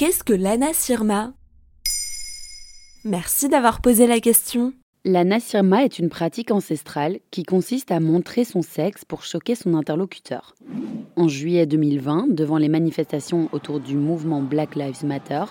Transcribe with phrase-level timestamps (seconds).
[0.00, 1.34] qu'est-ce que l'Anna Sirma?
[3.04, 4.72] Merci d'avoir posé la question.
[5.04, 9.74] L'Anna Sirma est une pratique ancestrale qui consiste à montrer son sexe pour choquer son
[9.74, 10.54] interlocuteur.
[11.16, 15.44] En juillet 2020, devant les manifestations autour du mouvement Black Lives Matter,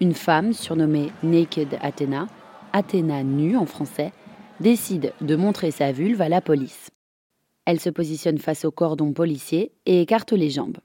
[0.00, 2.28] une femme surnommée Naked Athena,
[2.72, 4.12] Athéna nue en français,
[4.60, 6.90] décide de montrer sa vulve à la police.
[7.64, 10.78] Elle se positionne face au cordon policier et écarte les jambes.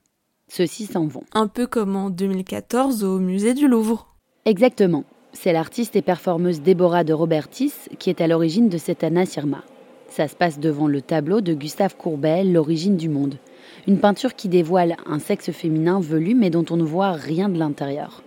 [0.48, 1.24] Ceux-ci s'en vont.
[1.34, 4.14] Un peu comme en 2014 au musée du Louvre.
[4.46, 5.04] Exactement.
[5.34, 9.64] C'est l'artiste et performeuse Déborah de Robertis qui est à l'origine de cette Anna Sirma.
[10.10, 13.40] Ça se passe devant le tableau de Gustave Courbet, L'origine du monde.
[13.88, 17.58] Une peinture qui dévoile un sexe féminin velu mais dont on ne voit rien de
[17.58, 18.22] l'intérieur.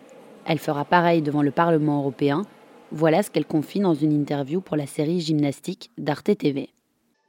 [0.46, 2.42] Elle fera pareil devant le Parlement européen.
[2.90, 6.70] Voilà ce qu'elle confie dans une interview pour la série gymnastique d'Arte TV.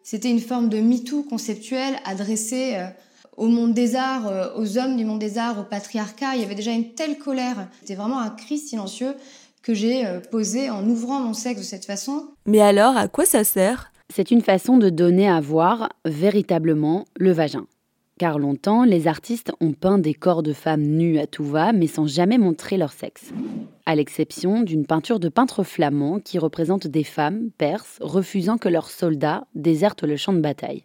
[0.01, 2.87] C'était une forme de MeToo conceptuel adressée euh,
[3.37, 6.35] au monde des arts, euh, aux hommes du monde des arts, au patriarcat.
[6.35, 7.67] Il y avait déjà une telle colère.
[7.79, 9.13] C'était vraiment un cri silencieux
[9.63, 12.25] que j'ai euh, posé en ouvrant mon sexe de cette façon.
[12.45, 13.91] Mais alors, à quoi ça sert?
[14.13, 17.67] C'est une façon de donner à voir véritablement le vagin.
[18.19, 21.87] Car longtemps, les artistes ont peint des corps de femmes nues à tout va, mais
[21.87, 23.31] sans jamais montrer leur sexe
[23.87, 28.89] à l'exception d'une peinture de peintre flamand qui représente des femmes perses refusant que leurs
[28.89, 30.83] soldats désertent le champ de bataille.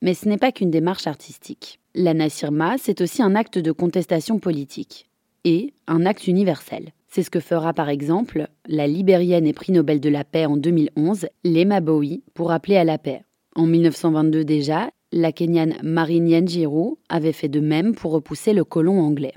[0.00, 1.80] Mais ce n'est pas qu'une démarche artistique.
[1.98, 5.08] L'anasirma, c'est aussi un acte de contestation politique
[5.44, 6.92] et un acte universel.
[7.08, 10.58] C'est ce que fera par exemple la libérienne et prix Nobel de la paix en
[10.58, 13.22] 2011, Lema Bowie, pour appeler à la paix.
[13.54, 19.00] En 1922 déjà, la Kenyane Marine Yanjiru avait fait de même pour repousser le colon
[19.00, 19.34] anglais.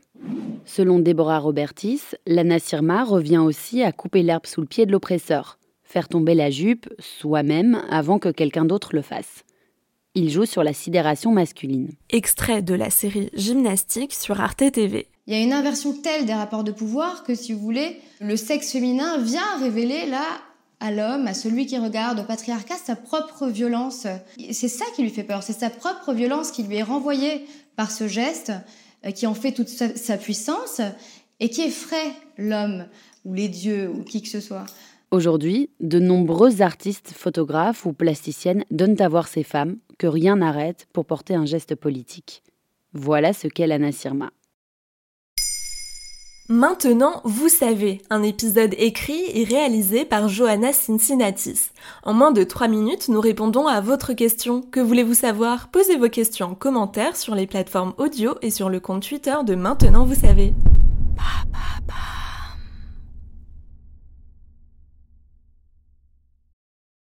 [0.65, 5.59] Selon Deborah Robertis, l'Anna Sirma revient aussi à couper l'herbe sous le pied de l'oppresseur,
[5.83, 9.45] faire tomber la jupe soi-même avant que quelqu'un d'autre le fasse.
[10.21, 11.93] Il joue sur la sidération masculine.
[12.09, 15.07] Extrait de la série Gymnastique sur Arte TV.
[15.27, 18.35] Il y a une inversion telle des rapports de pouvoir que, si vous voulez, le
[18.35, 20.25] sexe féminin vient révéler là
[20.81, 24.07] à l'homme, à celui qui regarde, au patriarcat, sa propre violence.
[24.51, 27.45] C'est ça qui lui fait peur, c'est sa propre violence qui lui est renvoyée
[27.77, 28.51] par ce geste
[29.05, 30.81] euh, qui en fait toute sa, puissance
[31.39, 32.87] et qui effraie l'homme
[33.23, 34.65] ou les dieux ou qui que ce soit.
[35.11, 40.87] Aujourd'hui, de nombreux artistes, photographes ou plasticiennes donnent à voir ces femmes que rien n'arrête
[40.93, 42.43] pour porter un geste politique.
[42.93, 44.29] Voilà ce qu'est l'Anna Sirma.
[46.47, 51.69] Maintenant, vous savez, un épisode écrit et réalisé par Johanna Cincinnatis.
[52.03, 54.61] En moins de 3 minutes, nous répondons à votre question.
[54.61, 55.69] Que voulez-vous savoir?
[55.69, 59.55] Posez vos questions en commentaire sur les plateformes audio et sur le compte Twitter de
[59.55, 60.53] Maintenant, vous savez.